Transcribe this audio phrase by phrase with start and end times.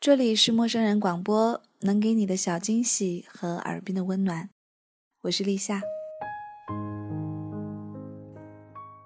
[0.00, 4.48] 这里是陌生人广播，能给你的小惊喜和耳边的温暖。
[5.24, 5.82] 我是立夏。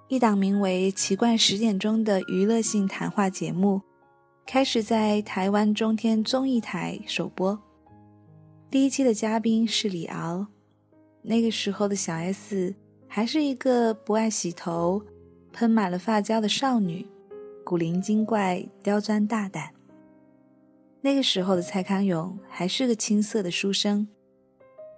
[0.07, 3.83] 一档名为《奇怪十点钟》的娱乐性谈话节目，
[4.47, 7.61] 开始在台湾中天综艺台首播。
[8.71, 10.47] 第一期的嘉宾是李敖，
[11.23, 12.73] 那个时候的小 S
[13.09, 15.02] 还是一个不爱洗头、
[15.52, 17.05] 喷满了发胶的少女，
[17.65, 19.73] 古灵精怪、刁钻大胆。
[21.05, 24.09] 那个时候的蔡康永还是个青涩的书生，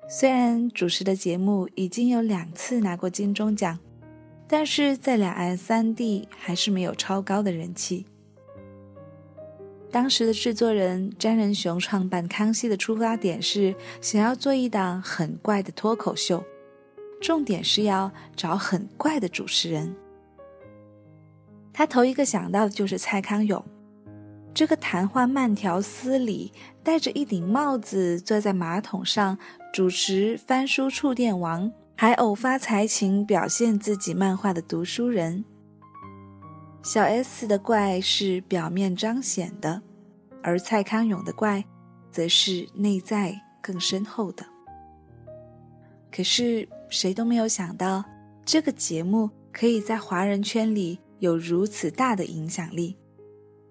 [0.09, 3.77] 虽然主持的节目已经有两次拿过金钟奖，
[4.47, 8.07] 但是在两岸三地还是没有超高的人气。
[9.91, 16.45] 当时的制作人詹仁雄创办康熙的出发点是想要做一档很怪的脱口秀，
[17.21, 19.93] 重点是要找很怪的主持人。
[21.73, 23.61] 他头一个想到的就是蔡康永。
[24.57, 26.51] 这个谈话慢条斯理，
[26.83, 29.37] 戴着一顶帽子坐在马桶上
[29.71, 35.45] 主持翻书触电王，还偶发才情表现自己漫画的读书人。
[36.83, 39.83] 小 S 的怪是表面彰显的，
[40.43, 41.63] 而蔡康永的怪，
[42.11, 44.47] 则是内在更深厚的。
[46.11, 48.03] 可是谁都没有想到，
[48.43, 52.97] 这个节目可以在华人圈里有如此大的影响力。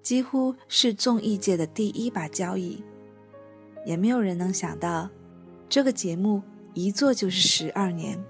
[0.06, 2.84] 几乎是综艺界的第一把交椅，
[3.88, 5.10] 也没有人能想到，
[5.68, 6.44] 这个节目
[6.76, 8.24] 一做就是十二年。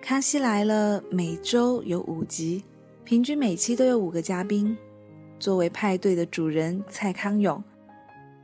[0.00, 2.64] 康熙来了，每周有五集，
[3.04, 4.74] 平均每期都有五个嘉宾。
[5.38, 7.62] 作为派对的主人，蔡康永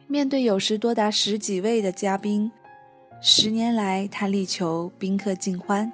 [0.07, 2.53] 面对有时多达十几位的嘉宾，
[3.23, 5.91] 十年来他力求宾客尽欢。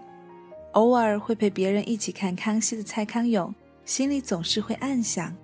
[0.73, 3.55] 偶尔会陪别人一起看康熙的蔡康永。
[3.87, 5.35] 心里总是会暗想，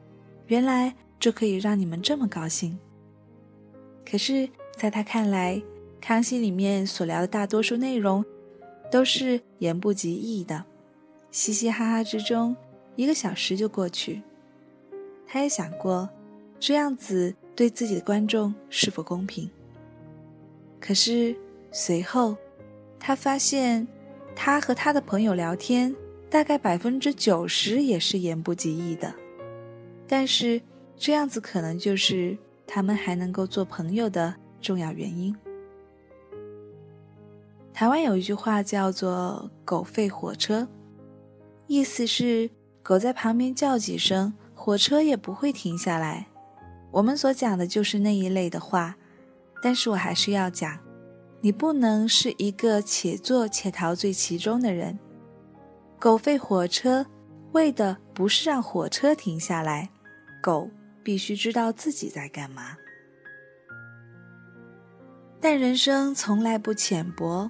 [0.49, 2.77] 原来这可以让你们这么高兴。
[4.05, 5.63] 可是，在他看来，
[6.01, 8.25] 康熙里面所聊的大多数内容，
[8.91, 10.65] 都是言不及义的，
[11.31, 12.57] 嘻嘻哈哈之中，
[12.97, 14.21] 一个小时就过去。
[15.25, 16.11] 他也想过，
[16.59, 19.49] 这样子对自己的观众是否公平。
[20.81, 21.37] 可是
[21.71, 22.37] 随后，
[22.99, 23.87] 他发现，
[24.35, 25.95] 他和他的朋友聊天。
[26.33, 29.15] 大概百分之九十也是言不及义的，
[30.09, 30.63] 但是
[30.97, 35.37] 这样子可能就是他们还能够做朋友的重要原因。
[37.75, 40.67] 台湾有一句话叫做“狗吠火车”，
[41.69, 42.49] 意思是
[42.83, 46.29] 狗在旁边叫几声，火车也不会停下来。
[46.93, 48.97] 我们所讲的就是那一类的话，
[49.63, 50.79] 但是我还是要讲，
[51.43, 54.99] 你不能是一个且做且陶醉其中的人。
[56.03, 57.07] 狗吠火车，
[57.53, 59.89] 为的不是让火车停下来，
[60.43, 60.69] 狗
[61.01, 62.77] 必须知道自己在干嘛。
[65.41, 67.49] 但人生从来不浅薄，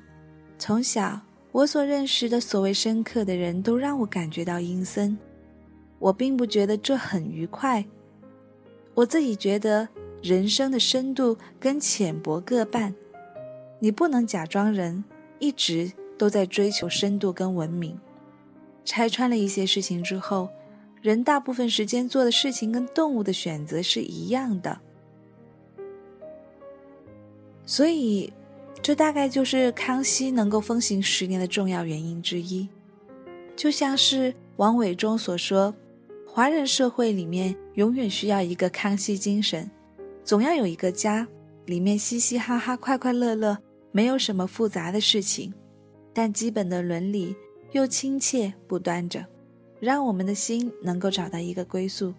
[0.59, 1.19] 从小
[1.51, 5.17] 我所认识的所谓深刻的人都让我感觉到阴森，
[5.99, 7.83] 我并不觉得这很愉快。
[8.93, 9.89] 我自己觉得
[10.23, 12.95] 人生的深度跟浅薄各半，
[13.79, 15.03] 你不能假装人
[15.39, 17.99] 一直都在追求深度跟文明。
[18.85, 20.49] 拆穿了一些事情之后，
[21.01, 24.81] 人大部分时间做的事情跟动物的选择是一样的，
[27.65, 28.33] 所以，
[28.83, 32.69] 这大概就是康熙能够风行十年的重要原因之一。
[33.55, 35.75] 就像是王伟忠所说，
[36.27, 39.71] 华人社会里面永远需要一个康熙精神，
[40.25, 41.27] 总要有一个家，
[41.67, 43.59] 里面嘻嘻哈哈、快快乐乐，
[43.93, 45.53] 没有什么复杂的事情，
[46.13, 47.37] 但基本的伦理。
[47.73, 49.27] 又亲切不端着，
[49.81, 52.15] 让我们的心能够找到一个归宿。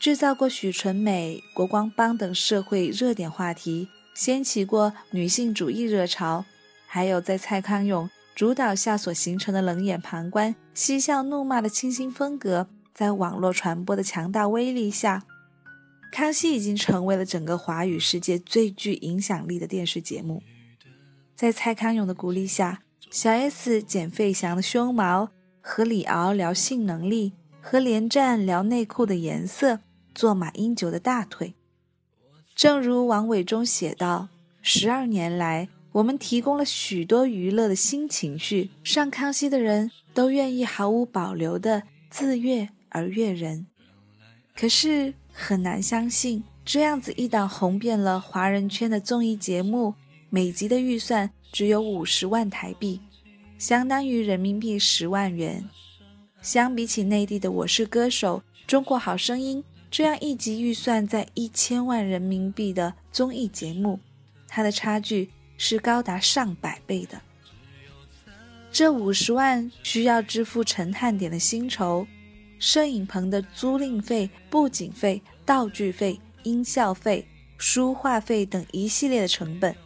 [0.00, 6.44] 制造过许纯美、国光帮等社会热点话题，掀起过女性主义热潮，
[6.86, 15.24] 还有在蔡康永主导下所形成的冷眼旁观、嬉笑怒骂的清新风格，在网络传播的强大威力下。
[16.14, 20.44] 康熙已经成为了整个华语世界最具影响力的电视节目。
[21.34, 25.30] 在蔡康永的鼓励下，小 S 减费翔的胸毛，
[25.60, 29.80] 和李敖聊性能力，和连战聊内裤的颜色，
[30.14, 31.54] 做马英九的大腿。
[32.54, 34.28] 正如王伟忠写道
[34.62, 43.66] ：“十二年来，我们提供了许多娱乐的新情绪，上康熙的人都愿意毫无保留地自悦而悦人。”
[44.54, 45.14] 可是。
[45.36, 49.92] 很难相信，这样子一档红遍了华人圈的综艺节目，
[50.30, 53.00] 每集的预算只有五十万台币，
[53.58, 55.68] 相当于人民币十万元。
[56.40, 59.60] 相比起内地的《我是歌手》《中国好声音》
[59.90, 63.98] 这样一集预算在一千万人民币的综艺节目，
[64.46, 67.20] 它的差距是高达上百倍的。
[68.70, 72.06] 这五十万需要支付陈汉典的薪酬、
[72.64, 77.26] 摄影棚的租赁费、布景费、道具费、音效费、
[77.58, 79.76] 书画费等一系列的成本。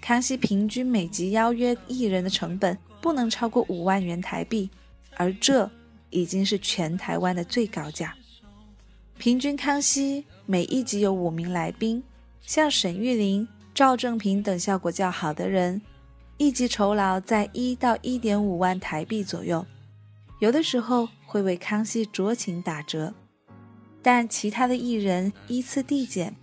[0.00, 4.70] 康熙平均每集邀约艺人的成本不能超过五万元台币，
[5.16, 5.70] 而这。
[6.10, 8.16] 已经是全台湾的最高价。
[9.18, 12.02] 平均康熙每一集有五名来宾，
[12.40, 15.82] 像沈玉琳、赵正平等效果较好的人，
[16.38, 19.66] 一集酬劳在一到一点五万台币左右，
[20.38, 23.12] 有的时候会为康熙酌情打折。
[24.00, 26.34] 但其他的艺人依次递减，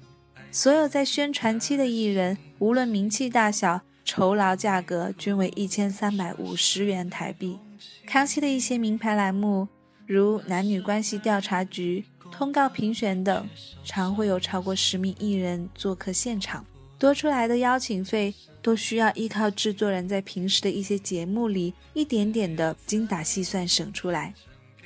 [0.52, 7.58] 所有在宣传期的艺人，无论名气大小，酬劳价格均为一千三百五十元台币。
[8.06, 9.68] 康熙的一些名牌栏目，
[10.06, 13.48] 如男女关系调查局、通告评选等，
[13.86, 16.66] 常会有超过十名艺人做客现场。
[17.00, 18.34] 多出来的邀请费，
[18.66, 24.34] 都需要依靠制作人在平时的一些节目里一点点的精打细算省出来。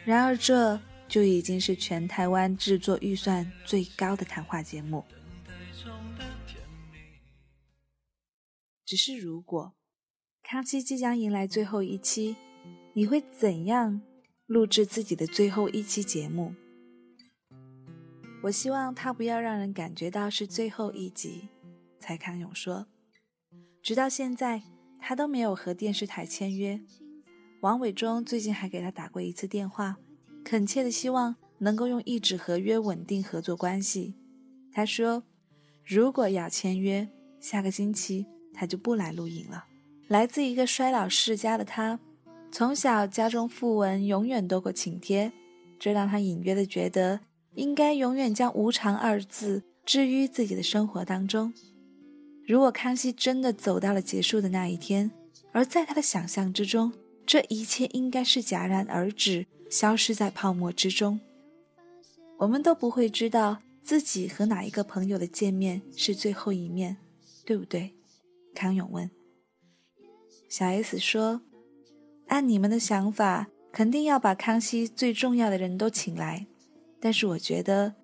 [0.04, 0.78] 然而，这
[1.08, 5.06] 就已经是全台湾制作预算最高的谈话节目。
[8.86, 9.74] 只是如果
[10.44, 12.36] 康熙即将迎来最后一期。
[12.94, 14.02] 你会怎样
[14.48, 16.54] 录制自己的最后一期节目？
[18.44, 21.48] 我希望他不要让人感觉到是最后一集。
[22.00, 22.88] 蔡康永说
[23.82, 24.62] ：“直到现在，
[25.00, 26.80] 他都没有和电视台签约。
[27.62, 29.98] 王伟忠最近还给他打过一次电话，
[30.44, 34.16] 恳切的希望能够用一纸合约稳定合作关系。
[34.72, 35.24] 他说，
[35.86, 37.08] 如果要签约，
[37.40, 39.66] 下个星期他就不来录影了。
[40.08, 42.00] 来自一个衰老世家的他。”
[42.52, 45.32] 从小家中讣文永远多过请帖，
[45.78, 47.20] 这让他隐约的觉得
[47.54, 51.54] 应该永远将无常二字置于自己的生活当中。
[52.50, 55.12] 如果康熙真的走到了结束的那一天，
[55.52, 56.92] 而在他的想象之中，
[57.24, 61.20] 这一切应该是戛然而止，消失在泡沫之中，
[62.40, 66.98] 我们都不会知道自己和哪一个朋友的见面是最后一面，
[67.46, 67.94] 对不对？
[68.56, 69.12] 康永问。
[70.50, 71.42] 小 S 说。
[72.30, 76.46] 按你们的想法，肯定要把康熙最重要的人都请来。
[77.00, 77.96] 但是我觉得，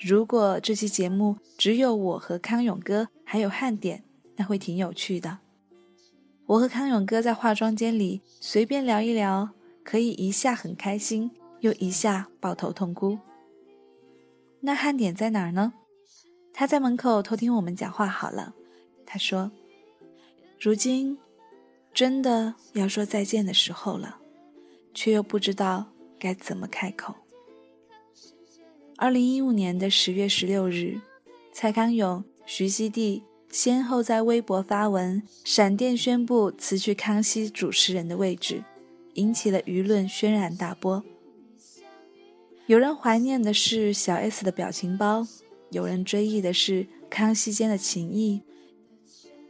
[0.00, 4.02] 如果这期节目只有我和康永哥还有汉典，
[4.36, 5.40] 那会挺有趣的。
[6.46, 9.50] 我和康永哥在化妆间里随便聊一聊，
[9.84, 11.30] 可以一下很开心，
[11.60, 13.18] 又一下抱头痛哭。
[14.60, 15.74] 那汉典在哪儿呢？
[16.52, 18.06] 他在门口偷听我们讲话。
[18.06, 18.54] 好了，
[19.04, 19.50] 他说
[20.58, 21.18] ：“如今。”
[21.92, 24.18] 真的要说再见的时候了，
[24.94, 25.86] 却又不知道
[26.20, 27.12] 该怎么开口。
[29.00, 31.00] 二零一五年的十月十六日，
[31.54, 38.62] 蔡康永、徐熙娣先后在微博发文，闪电宣布辞去康熙主持人的位置，
[39.14, 41.02] 引起了舆论轩然大波。
[42.66, 45.26] 有人怀念的是小 S 的表情包，
[45.70, 48.42] 有人追忆的是康熙间的情谊，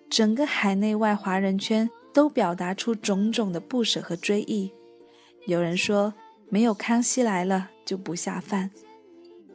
[0.08, 1.90] 整个海内外华人圈。
[2.12, 4.72] 都表达出种种的不舍和追忆。
[5.46, 6.12] 有人说
[6.48, 8.72] 没有康熙来了就不下饭，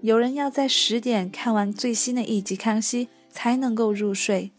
[0.05, 4.51] 有人要在十点看完最新的一集康熙才能够入睡，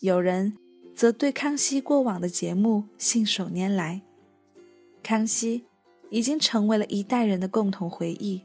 [0.00, 0.58] 有人
[0.96, 4.02] 则对康熙过往的节目信手拈来。
[5.00, 5.62] 康熙
[6.10, 8.42] 已经成为了一代人的共同回忆。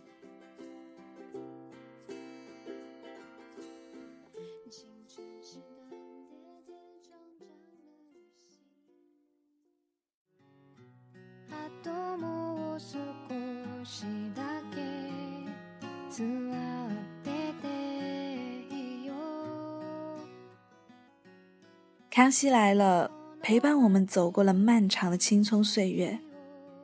[22.16, 26.18] 康熙来了，陪伴我们走过了漫长的青葱岁月，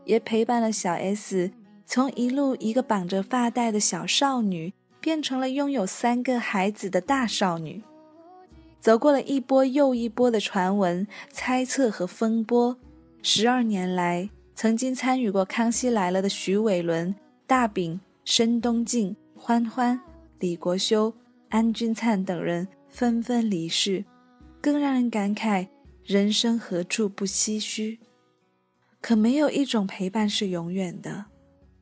[0.04, 1.50] 也陪伴了小 S
[1.86, 7.82] 从一路一个绑着发带的小少女，变成了拥有三个孩子的大少女，
[8.82, 12.78] 走过了一波又一波的传闻、猜测和风波。
[13.24, 17.16] 十二年来，曾经参与过《康熙来了》的徐伟伦、
[17.48, 19.98] 大饼、申东靖、欢欢、
[20.40, 21.14] 李国修、
[21.48, 24.04] 安钧璨等人纷纷离世。
[24.62, 25.68] 更让人感慨，
[26.06, 28.00] 人生何处不唏嘘？
[29.02, 31.26] 可没有一种陪伴是永远的。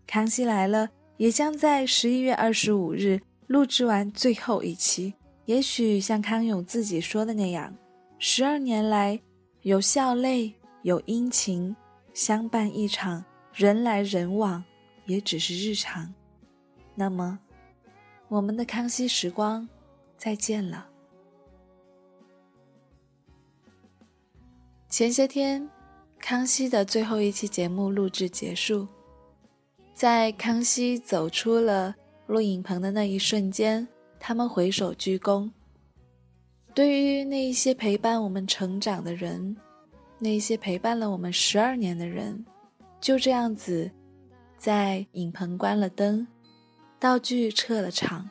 [0.07, 5.13] 康熙来了，也将在十一月二十五日录制完最后一期。
[5.45, 7.75] 也许像康永自己说的那样，
[8.17, 9.19] 十二年来，
[9.63, 11.75] 有笑泪，有阴晴，
[12.13, 14.63] 相伴一场，人来人往，
[15.05, 16.13] 也只是日常。
[16.95, 17.39] 那么，
[18.29, 19.67] 我们的康熙时光，
[20.17, 20.88] 再见了。
[24.89, 25.69] 前些天，
[26.19, 28.87] 康熙的最后一期节目录制结束，
[29.93, 33.87] 在康熙走出了录影棚的那一瞬间，
[34.19, 35.47] 他们回首鞠躬。
[36.73, 39.55] 对于那一些陪伴我们成长的人，
[40.17, 42.43] 那些陪伴了我们十二年的人，
[42.99, 43.91] 就这样子，
[44.57, 46.27] 在影棚关了灯，
[46.99, 48.27] 道具撤了场，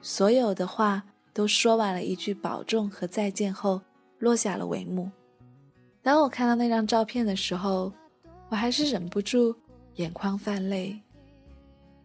[0.00, 3.82] 所有的话都说完了一句保重和再见后，
[4.18, 5.10] 落下了帷幕。
[6.04, 7.90] 当我看到那张照片的时候，
[8.50, 9.56] 我还是忍不住
[9.94, 11.00] 眼眶泛泪。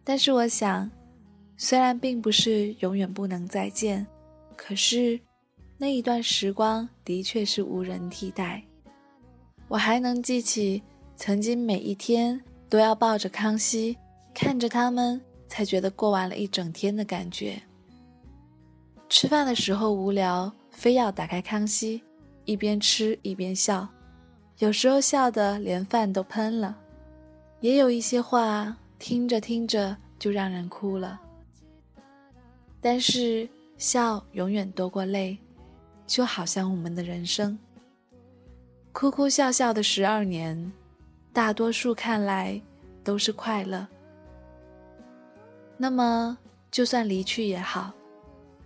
[0.02, 0.90] 但是我想，
[1.58, 4.06] 虽然并不是永远不能再见，
[4.56, 5.20] 可是
[5.76, 8.62] 那一段时光的确是无人替代。
[9.68, 10.82] 我还能记起
[11.14, 13.94] 曾经每一天都要抱着康熙，
[14.32, 17.60] 看着他们才觉得过完了一整天的感觉。
[19.10, 22.02] 吃饭的时候无聊，非要打开康熙。
[22.50, 23.86] 一边吃一边笑，
[24.58, 26.76] 有时候笑得连饭都喷了，
[27.60, 31.20] 也有一些话听着听着就让人哭了。
[32.80, 35.38] 但是笑永远多过泪，
[36.08, 37.56] 就好像我们的人生，
[38.90, 40.72] 哭哭笑笑的十二年，
[41.32, 42.60] 大多数看来
[43.04, 43.86] 都是快乐。
[45.76, 46.36] 那么，
[46.68, 47.92] 就算离去也好，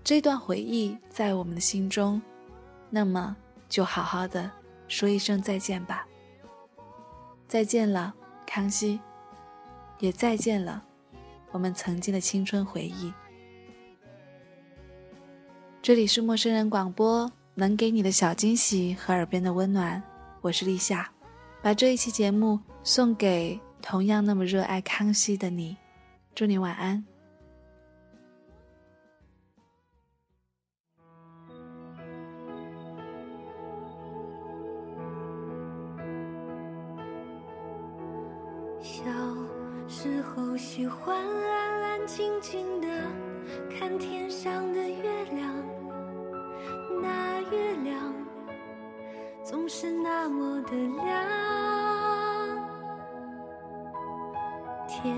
[0.02, 2.22] 这段回忆在我们的心中，
[2.88, 3.36] 那么。
[3.74, 4.48] 就好好的
[4.86, 6.06] 说一声再见吧。
[7.48, 8.14] 再见了，
[8.46, 9.00] 康熙，
[9.98, 10.80] 也再见了，
[11.50, 13.12] 我们曾经的青春回忆。
[15.82, 20.00] 这里是陌生人广播，能给你的小惊喜和耳边的温暖，
[20.40, 21.10] 我是立夏，
[21.60, 25.76] 把这一期节目送给同样那么热爱康熙的你，
[26.32, 27.04] 祝你晚安。
[38.84, 39.02] 小
[39.88, 42.86] 时候喜欢安安静静的
[43.70, 45.54] 看天上的月亮，
[47.00, 48.12] 那月亮
[49.42, 50.72] 总是那么的
[51.02, 51.24] 亮。
[54.86, 55.16] 天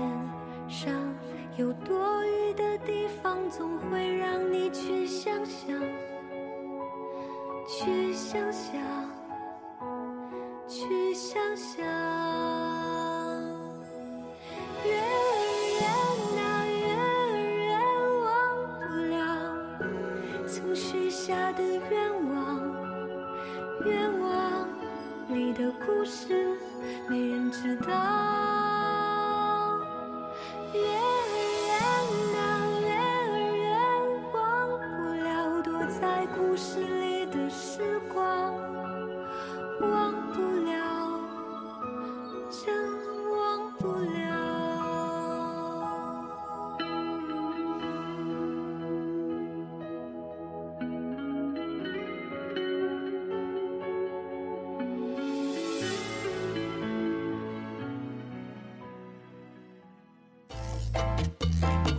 [0.69, 0.93] 上
[1.57, 5.77] 有多余的地方，总会让你去想象，
[7.67, 8.81] 去想象，
[10.69, 11.85] 去想想
[21.57, 22.61] 的愿望
[23.83, 24.67] 愿望
[25.27, 26.55] 你的故事
[27.09, 28.16] 没人知道。